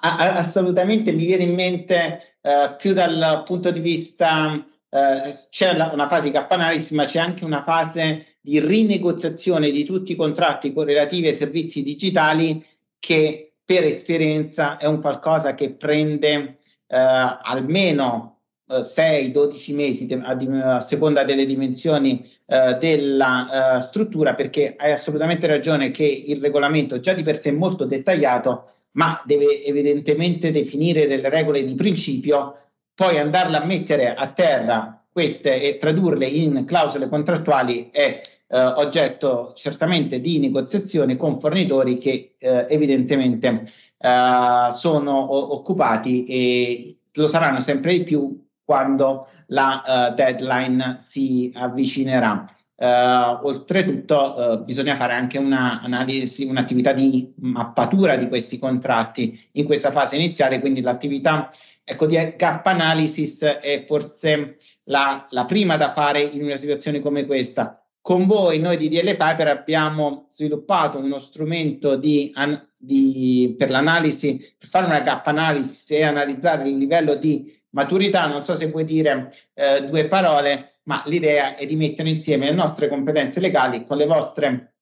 assolutamente 0.00 1.12
mi 1.12 1.26
viene 1.26 1.44
in 1.44 1.54
mente 1.54 2.36
eh, 2.40 2.76
più 2.78 2.92
dal 2.92 3.42
punto 3.44 3.70
di 3.70 3.80
vista 3.80 4.54
eh, 4.88 5.34
c'è 5.50 5.70
una 5.92 6.08
fase 6.08 6.30
gap 6.30 6.50
analysis 6.50 6.90
ma 6.92 7.04
c'è 7.04 7.18
anche 7.18 7.44
una 7.44 7.62
fase 7.62 8.29
di 8.40 8.58
rinegoziazione 8.58 9.70
di 9.70 9.84
tutti 9.84 10.12
i 10.12 10.16
contratti 10.16 10.72
relativi 10.74 11.28
ai 11.28 11.34
servizi 11.34 11.82
digitali 11.82 12.64
che 12.98 13.52
per 13.64 13.84
esperienza 13.84 14.78
è 14.78 14.86
un 14.86 15.00
qualcosa 15.00 15.54
che 15.54 15.70
prende 15.70 16.58
eh, 16.86 16.96
almeno 16.96 18.38
6-12 18.68 19.74
mesi 19.74 20.20
a, 20.22 20.80
seconda 20.80 21.24
delle 21.24 21.44
dimensioni 21.44 22.24
eh, 22.46 22.76
della 22.78 23.76
eh, 23.76 23.80
struttura 23.80 24.34
perché 24.34 24.74
hai 24.76 24.92
assolutamente 24.92 25.46
ragione 25.46 25.90
che 25.90 26.04
il 26.04 26.40
regolamento 26.40 27.00
già 27.00 27.12
di 27.12 27.22
per 27.22 27.40
sé 27.40 27.50
è 27.50 27.52
molto 27.52 27.84
dettagliato 27.84 28.70
ma 28.92 29.22
deve 29.24 29.64
evidentemente 29.64 30.50
definire 30.50 31.06
delle 31.06 31.28
regole 31.28 31.64
di 31.64 31.74
principio, 31.74 32.56
poi 32.94 33.18
andarle 33.18 33.56
a 33.56 33.64
mettere 33.64 34.14
a 34.14 34.32
terra 34.32 34.99
queste 35.12 35.60
e 35.60 35.78
tradurle 35.78 36.26
in 36.26 36.64
clausole 36.64 37.08
contrattuali 37.08 37.90
è 37.90 38.20
eh, 38.46 38.60
oggetto 38.60 39.52
certamente 39.54 40.20
di 40.20 40.38
negoziazione 40.38 41.16
con 41.16 41.38
fornitori 41.38 41.98
che 41.98 42.34
eh, 42.38 42.66
evidentemente 42.68 43.64
eh, 43.98 44.68
sono 44.72 45.12
o- 45.12 45.54
occupati 45.54 46.24
e 46.24 46.98
lo 47.12 47.28
saranno 47.28 47.60
sempre 47.60 47.98
di 47.98 48.04
più 48.04 48.48
quando 48.64 49.26
la 49.46 50.10
uh, 50.10 50.14
deadline 50.14 50.98
si 51.00 51.50
avvicinerà. 51.54 52.46
Uh, 52.76 53.44
oltretutto 53.46 54.34
uh, 54.38 54.64
bisogna 54.64 54.96
fare 54.96 55.12
anche 55.12 55.38
un'analisi, 55.38 56.46
un'attività 56.46 56.92
di 56.92 57.34
mappatura 57.40 58.16
di 58.16 58.28
questi 58.28 58.58
contratti 58.58 59.48
in 59.52 59.64
questa 59.64 59.90
fase 59.90 60.14
iniziale, 60.14 60.60
quindi 60.60 60.80
l'attività 60.80 61.50
ecco, 61.84 62.06
di 62.06 62.14
gap 62.36 62.64
analysis 62.66 63.42
è 63.42 63.84
forse 63.86 64.58
la, 64.90 65.26
la, 65.30 65.44
prima 65.46 65.76
da 65.76 65.92
fare 65.92 66.20
in 66.20 66.42
una 66.42 66.56
situazione 66.56 67.00
come 67.00 67.24
questa. 67.24 67.82
Con 68.02 68.26
voi, 68.26 68.58
noi 68.58 68.76
di 68.76 68.88
DL 68.88 69.16
Piper, 69.16 69.48
abbiamo 69.48 70.28
sviluppato 70.30 70.98
uno 70.98 71.18
strumento 71.18 71.96
di, 71.96 72.30
an, 72.34 72.68
di, 72.78 73.54
per 73.58 73.70
l'analisi, 73.70 74.36
per 74.58 74.68
fare 74.68 74.86
una 74.86 75.00
gap 75.00 75.26
analysis 75.26 75.90
e 75.90 76.02
analizzare 76.02 76.68
il 76.68 76.76
livello 76.76 77.14
di 77.14 77.58
maturità. 77.70 78.26
Non 78.26 78.44
so 78.44 78.54
se 78.54 78.70
puoi 78.70 78.84
dire 78.84 79.32
eh, 79.54 79.84
due 79.84 80.06
parole 80.06 80.70
ma 80.84 81.02
l'idea 81.06 81.56
è 81.56 81.66
di 81.66 81.76
mettere 81.76 82.08
insieme 82.08 82.46
le 82.46 82.54
nostre 82.54 82.88
competenze 82.88 83.38
legali 83.38 83.84
con 83.84 83.96
le 83.96 84.06
vostre 84.06 84.74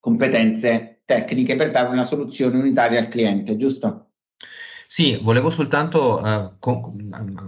competenze 0.00 1.02
tecniche 1.04 1.54
per 1.54 1.70
dare 1.70 1.88
una 1.90 2.04
soluzione 2.04 2.58
unitaria 2.58 2.98
al 2.98 3.08
cliente, 3.08 3.56
giusto? 3.56 4.07
Sì, 4.90 5.18
volevo 5.20 5.50
soltanto 5.50 6.56
co- 6.58 6.92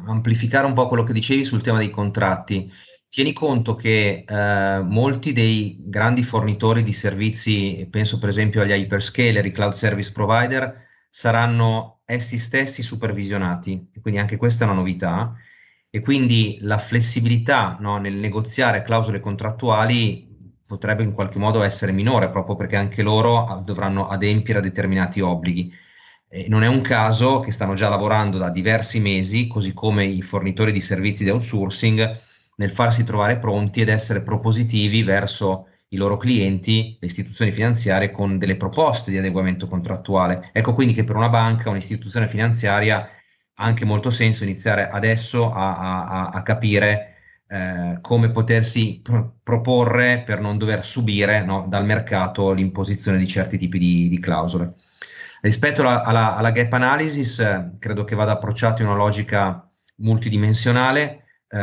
amplificare 0.07 0.67
un 0.67 0.75
po' 0.75 0.87
quello 0.87 1.05
che 1.05 1.13
dicevi 1.15 1.43
sul 1.45 1.63
tema 1.63 1.79
dei 1.79 1.89
contratti. 1.91 2.71
Tieni 3.09 3.33
conto 3.33 3.75
che 3.75 4.25
uh, 4.29 4.83
molti 4.85 5.33
dei 5.33 5.77
grandi 5.81 6.23
fornitori 6.23 6.83
di 6.83 6.93
servizi, 6.93 7.87
penso 7.91 8.19
per 8.19 8.29
esempio 8.29 8.61
agli 8.63 8.71
hyperscaler, 8.73 9.45
i 9.47 9.53
cloud 9.53 9.73
service 9.73 10.13
provider, 10.13 10.87
saranno 11.09 12.03
essi 12.05 12.39
stessi 12.39 12.83
supervisionati, 12.83 13.91
quindi 14.01 14.21
anche 14.21 14.37
questa 14.37 14.65
è 14.65 14.69
una 14.69 14.77
novità 14.77 15.35
e 15.89 16.01
quindi 16.01 16.59
la 16.61 16.79
flessibilità 16.79 17.77
no, 17.81 17.99
nel 17.99 18.15
negoziare 18.15 18.83
clausole 18.83 19.19
contrattuali 19.21 20.29
potrebbe 20.65 21.03
in 21.03 21.13
qualche 21.13 21.39
modo 21.41 21.63
essere 21.63 21.91
minore 21.93 22.31
proprio 22.31 22.55
perché 22.55 22.77
anche 22.77 23.03
loro 23.03 23.45
ah, 23.45 23.61
dovranno 23.61 24.07
adempiere 24.09 24.61
a 24.61 24.63
determinati 24.63 25.21
obblighi. 25.21 25.73
E 26.33 26.47
non 26.49 26.63
è 26.63 26.69
un 26.69 26.81
caso 26.81 27.41
che 27.41 27.51
stanno 27.51 27.75
già 27.75 27.89
lavorando 27.89 28.39
da 28.39 28.51
diversi 28.51 29.01
mesi, 29.01 29.49
così 29.49 29.75
come 29.75 30.05
i 30.05 30.23
fornitori 30.23 30.71
di 30.71 30.81
servizi 30.81 31.25
di 31.25 31.31
outsourcing, 31.31 32.19
nel 32.55 32.71
farsi 32.71 33.03
trovare 33.03 33.39
pronti 33.39 33.81
ed 33.81 33.89
essere 33.89 34.23
propositivi 34.23 35.03
verso 35.03 35.67
i 35.89 35.97
loro 35.97 36.17
clienti, 36.19 36.97
le 37.01 37.07
istituzioni 37.09 37.51
finanziarie, 37.51 38.13
con 38.13 38.39
delle 38.39 38.57
proposte 38.57 39.11
di 39.11 39.19
adeguamento 39.19 39.67
contrattuale. 39.67 40.51
Ecco 40.53 40.73
quindi 40.73 40.95
che 40.95 41.03
per 41.03 41.17
una 41.17 41.29
banca, 41.29 41.69
un'istituzione 41.69 42.29
finanziaria, 42.29 43.09
anche 43.55 43.85
molto 43.85 44.11
senso 44.11 44.45
iniziare 44.45 44.87
adesso 44.87 45.51
a, 45.51 46.05
a, 46.05 46.27
a 46.29 46.43
capire 46.43 47.17
eh, 47.49 47.99
come 48.01 48.31
potersi 48.31 49.01
pro- 49.03 49.39
proporre 49.43 50.23
per 50.25 50.41
non 50.41 50.59
dover 50.59 50.85
subire 50.85 51.45
no, 51.45 51.67
dal 51.69 51.85
mercato 51.85 52.53
l'imposizione 52.53 53.19
di 53.19 53.27
certi 53.27 53.59
tipi 53.59 53.79
di, 53.79 54.09
di 54.09 54.21
clausole. 54.21 54.75
Rispetto 55.41 55.81
alla, 55.83 56.03
alla, 56.03 56.37
alla 56.37 56.51
gap 56.51 56.73
analysis, 56.73 57.39
eh, 57.41 57.73
credo 57.79 58.05
che 58.05 58.15
vada 58.15 58.33
approcciato 58.33 58.83
in 58.83 58.89
una 58.89 58.97
logica 58.97 59.69
multidimensionale. 59.97 61.25
Eh, 61.49 61.59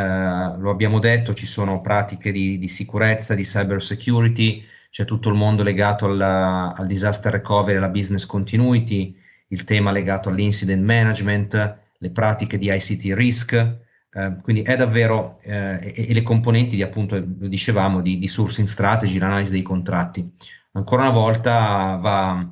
lo 0.58 0.70
abbiamo 0.70 1.00
detto, 1.00 1.34
ci 1.34 1.46
sono 1.46 1.82
pratiche 1.82 2.32
di, 2.32 2.58
di, 2.58 2.68
sicurezza, 2.68 3.36
di 3.36 3.44
cyber 3.44 3.82
security, 3.82 4.64
c'è 4.90 5.06
tutto 5.06 5.30
il 5.30 5.36
mondo 5.36 5.64
legato 5.64 6.06
alla, 6.06 6.74
al 6.76 6.88
disaster 6.88 7.32
recovery, 7.32 7.78
alla 7.78 7.90
business 7.90 8.26
continuity, 8.26 9.16
il 9.50 9.64
tema 9.64 9.92
legato 9.92 10.30
all'incident 10.30 10.82
management, 10.84 11.78
le 11.98 12.12
pratiche 12.12 12.58
di 12.58 12.70
ICT 12.72 13.14
risk, 13.14 13.86
Eh, 14.18 14.36
quindi 14.42 14.62
è 14.64 14.76
davvero, 14.76 15.38
eh, 15.44 15.94
e, 15.96 16.08
e, 16.10 16.14
le 16.14 16.24
componenti 16.24 16.76
di 16.76 16.82
appunto, 16.82 17.16
lo 17.18 17.48
dicevamo, 17.48 18.02
di, 18.02 18.18
di 18.18 18.28
sourcing 18.28 18.68
strategy, 18.68 19.20
l'analisi 19.20 19.52
dei 19.52 19.62
contratti. 19.62 20.24
Ancora 20.72 21.04
una 21.04 21.12
volta 21.12 21.96
va, 22.02 22.50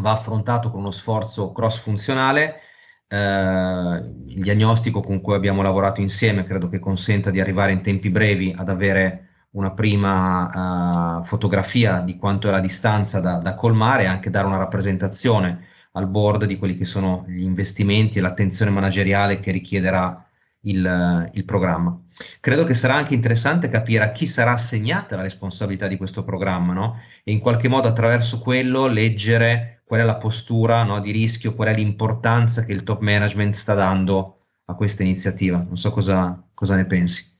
va 0.00 0.12
affrontato 0.12 0.70
con 0.70 0.80
uno 0.80 0.90
sforzo 0.90 1.52
cross 1.52 1.78
funzionale. 1.78 2.60
Eh, 3.08 3.16
il 3.16 4.42
diagnostico 4.42 5.00
con 5.00 5.20
cui 5.20 5.34
abbiamo 5.34 5.62
lavorato 5.62 6.00
insieme 6.00 6.44
credo 6.44 6.68
che 6.68 6.78
consenta 6.78 7.30
di 7.30 7.40
arrivare 7.40 7.72
in 7.72 7.82
tempi 7.82 8.10
brevi 8.10 8.54
ad 8.56 8.68
avere 8.68 9.30
una 9.52 9.72
prima 9.72 11.18
uh, 11.18 11.24
fotografia 11.24 12.00
di 12.00 12.16
quanto 12.16 12.48
è 12.48 12.50
la 12.52 12.60
distanza 12.60 13.20
da, 13.20 13.38
da, 13.38 13.54
colmare 13.54 14.04
e 14.04 14.06
anche 14.06 14.30
dare 14.30 14.46
una 14.46 14.58
rappresentazione 14.58 15.66
al 15.92 16.06
board 16.06 16.44
di 16.44 16.56
quelli 16.56 16.76
che 16.76 16.84
sono 16.84 17.24
gli 17.26 17.42
investimenti 17.42 18.18
e 18.18 18.20
l'attenzione 18.20 18.70
manageriale 18.70 19.40
che 19.40 19.50
richiederà 19.50 20.24
il, 20.62 21.30
il, 21.32 21.44
programma. 21.44 21.98
Credo 22.40 22.64
che 22.64 22.74
sarà 22.74 22.94
anche 22.94 23.14
interessante 23.14 23.68
capire 23.68 24.04
a 24.04 24.12
chi 24.12 24.26
sarà 24.26 24.52
assegnata 24.52 25.16
la 25.16 25.22
responsabilità 25.22 25.86
di 25.86 25.96
questo 25.96 26.22
programma 26.22 26.72
no? 26.72 27.00
e 27.24 27.32
in 27.32 27.38
qualche 27.38 27.68
modo 27.68 27.88
attraverso 27.88 28.40
quello 28.40 28.86
leggere 28.86 29.82
qual 29.84 30.00
è 30.00 30.04
la 30.04 30.16
postura 30.16 30.84
no, 30.84 31.00
di 31.00 31.10
rischio, 31.10 31.54
qual 31.54 31.68
è 31.68 31.74
l'importanza 31.74 32.64
che 32.64 32.72
il 32.72 32.84
top 32.84 33.00
management 33.00 33.54
sta 33.54 33.74
dando 33.74 34.38
a 34.66 34.74
questa 34.76 35.02
iniziativa. 35.02 35.58
Non 35.58 35.76
so 35.76 35.90
cosa, 35.90 36.46
cosa 36.54 36.76
ne 36.76 36.86
pensi. 36.86 37.38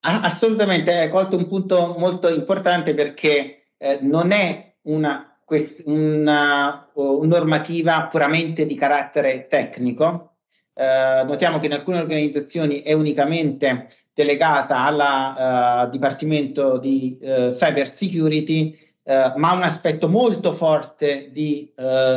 Assolutamente, 0.00 0.92
hai 0.92 1.08
colto 1.08 1.36
un 1.36 1.48
punto 1.48 1.96
molto 1.98 2.28
importante 2.28 2.94
perché 2.94 3.70
eh, 3.78 3.98
non 4.02 4.32
è 4.32 4.76
una, 4.82 5.40
quest- 5.44 5.82
una 5.86 6.90
uh, 6.92 7.24
normativa 7.24 8.06
puramente 8.06 8.66
di 8.66 8.74
carattere 8.76 9.46
tecnico. 9.48 10.35
Eh, 10.78 11.24
notiamo 11.26 11.58
che 11.58 11.66
in 11.66 11.72
alcune 11.72 12.00
organizzazioni 12.00 12.82
è 12.82 12.92
unicamente 12.92 13.88
delegata 14.12 14.84
al 14.84 15.86
uh, 15.86 15.90
Dipartimento 15.90 16.78
di 16.78 17.18
uh, 17.20 17.48
Cyber 17.48 17.88
Security, 17.88 18.78
ma 19.06 19.50
ha 19.50 19.54
un 19.54 19.62
aspetto 19.62 20.08
molto 20.08 20.52
forte 20.52 21.30
di 21.30 21.72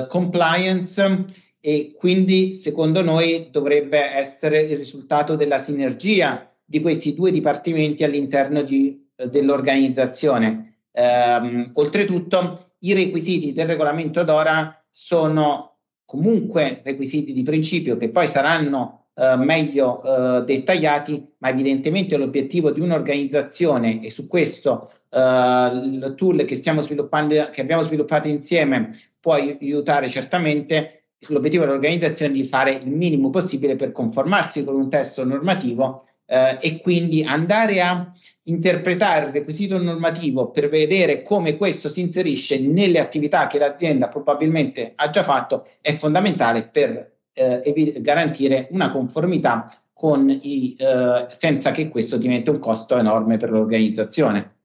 compliance 0.07 1.25
e 1.61 1.93
quindi 1.97 2.55
secondo 2.55 3.03
noi 3.03 3.49
dovrebbe 3.51 3.99
essere 3.99 4.61
il 4.61 4.77
risultato 4.77 5.35
della 5.35 5.59
sinergia 5.59 6.49
di 6.63 6.81
questi 6.81 7.15
due 7.15 7.31
dipartimenti 7.31 8.03
all'interno 8.03 8.61
di, 8.61 9.09
eh, 9.15 9.27
dell'organizzazione. 9.27 10.75
Ehm, 10.91 11.71
oltretutto, 11.73 12.73
i 12.79 12.93
requisiti 12.93 13.53
del 13.53 13.65
regolamento 13.65 14.23
DORA 14.23 14.81
sono 14.91 15.68
comunque 16.09 16.81
requisiti 16.83 17.33
di 17.33 17.43
principio 17.43 17.95
che 17.95 18.09
poi 18.09 18.27
saranno 18.27 19.09
eh, 19.13 19.35
meglio 19.35 20.01
eh, 20.01 20.43
dettagliati, 20.43 21.33
ma 21.37 21.49
evidentemente 21.49 22.17
l'obiettivo 22.17 22.71
di 22.71 22.79
un'organizzazione 22.79 24.01
e 24.01 24.09
su 24.09 24.27
questo 24.27 24.91
eh, 25.07 25.19
il 25.19 26.15
tool 26.17 26.45
che 26.45 26.55
stiamo 26.55 26.81
sviluppando, 26.81 27.51
che 27.51 27.61
abbiamo 27.61 27.83
sviluppato 27.83 28.27
insieme 28.27 28.89
può 29.19 29.33
aiutare 29.33 30.09
certamente 30.09 31.09
l'obiettivo 31.27 31.65
dell'organizzazione 31.65 32.33
di 32.33 32.47
fare 32.47 32.71
il 32.71 32.89
minimo 32.89 33.29
possibile 33.29 33.75
per 33.75 33.91
conformarsi 33.91 34.63
con 34.63 34.73
un 34.73 34.89
testo 34.89 35.23
normativo 35.23 36.05
eh, 36.25 36.57
e 36.59 36.81
quindi 36.81 37.23
andare 37.23 37.81
a 37.81 38.11
interpretare 38.49 39.27
il 39.27 39.31
requisito 39.31 39.77
normativo 39.77 40.49
per 40.49 40.69
vedere 40.69 41.23
come 41.23 41.55
questo 41.55 41.89
si 41.89 42.01
inserisce 42.01 42.59
nelle 42.59 42.99
attività 42.99 43.47
che 43.47 43.57
l'azienda 43.57 44.07
probabilmente 44.07 44.93
ha 44.95 45.09
già 45.09 45.23
fatto 45.23 45.67
è 45.81 45.97
fondamentale 45.97 46.63
per 46.63 47.17
eh, 47.33 47.93
garantire 47.99 48.67
una 48.71 48.91
conformità 48.91 49.71
con 49.93 50.29
i, 50.29 50.75
eh, 50.77 51.27
senza 51.29 51.71
che 51.71 51.89
questo 51.89 52.17
diventi 52.17 52.49
un 52.49 52.59
costo 52.59 52.97
enorme 52.97 53.37
per 53.37 53.51
l'organizzazione. 53.51 54.55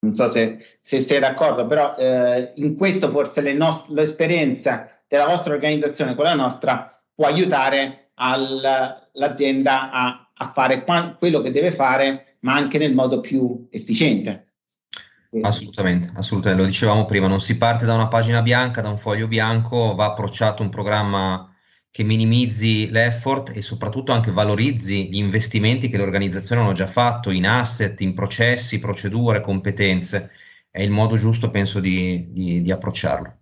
Non 0.00 0.14
so 0.14 0.28
se, 0.28 0.58
se 0.80 1.00
sei 1.00 1.20
d'accordo, 1.20 1.66
però 1.66 1.94
eh, 1.96 2.52
in 2.56 2.76
questo 2.76 3.08
forse 3.10 3.40
nost- 3.52 3.88
l'esperienza 3.90 4.90
della 5.06 5.26
vostra 5.26 5.52
organizzazione 5.52 6.14
con 6.14 6.24
la 6.24 6.34
nostra 6.34 7.00
può 7.14 7.26
aiutare 7.26 8.10
all'azienda 8.14 9.90
a 9.92 10.22
a 10.42 10.52
fare 10.52 10.82
qua, 10.82 11.14
quello 11.16 11.40
che 11.40 11.52
deve 11.52 11.70
fare, 11.70 12.31
ma 12.42 12.54
anche 12.54 12.78
nel 12.78 12.94
modo 12.94 13.20
più 13.20 13.66
efficiente. 13.70 14.46
Assolutamente, 15.40 16.10
assolutamente, 16.14 16.62
lo 16.62 16.68
dicevamo 16.68 17.06
prima, 17.06 17.26
non 17.26 17.40
si 17.40 17.56
parte 17.56 17.86
da 17.86 17.94
una 17.94 18.08
pagina 18.08 18.42
bianca, 18.42 18.82
da 18.82 18.90
un 18.90 18.98
foglio 18.98 19.26
bianco, 19.26 19.94
va 19.94 20.06
approcciato 20.06 20.62
un 20.62 20.68
programma 20.68 21.48
che 21.90 22.04
minimizzi 22.04 22.90
l'effort 22.90 23.56
e 23.56 23.62
soprattutto 23.62 24.12
anche 24.12 24.30
valorizzi 24.30 25.08
gli 25.08 25.16
investimenti 25.16 25.88
che 25.88 25.96
le 25.96 26.02
organizzazioni 26.02 26.60
hanno 26.60 26.72
già 26.72 26.86
fatto 26.86 27.30
in 27.30 27.46
asset, 27.46 27.98
in 28.00 28.12
processi, 28.12 28.78
procedure, 28.78 29.40
competenze. 29.40 30.32
È 30.70 30.82
il 30.82 30.90
modo 30.90 31.16
giusto, 31.16 31.50
penso, 31.50 31.80
di, 31.80 32.30
di, 32.30 32.60
di 32.60 32.70
approcciarlo. 32.70 33.36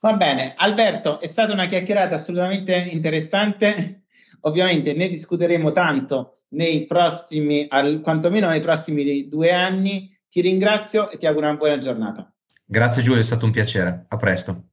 Va 0.00 0.14
bene, 0.14 0.54
Alberto, 0.56 1.20
è 1.20 1.26
stata 1.26 1.52
una 1.52 1.66
chiacchierata 1.66 2.16
assolutamente 2.16 2.74
interessante. 2.76 4.02
Ovviamente 4.42 4.92
ne 4.94 5.08
discuteremo 5.08 5.72
tanto 5.72 6.37
nei 6.50 6.86
prossimi, 6.86 7.66
al, 7.68 8.00
quantomeno 8.00 8.48
nei 8.48 8.60
prossimi 8.60 9.28
due 9.28 9.52
anni. 9.52 10.16
Ti 10.28 10.40
ringrazio 10.40 11.10
e 11.10 11.18
ti 11.18 11.26
auguro 11.26 11.48
una 11.48 11.56
buona 11.56 11.78
giornata. 11.78 12.32
Grazie 12.64 13.02
Giulio, 13.02 13.20
è 13.20 13.24
stato 13.24 13.44
un 13.44 13.50
piacere. 13.50 14.04
A 14.08 14.16
presto. 14.16 14.70